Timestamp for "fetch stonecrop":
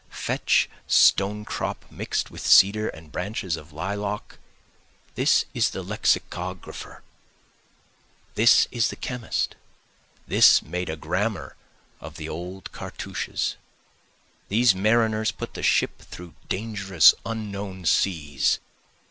0.09-1.83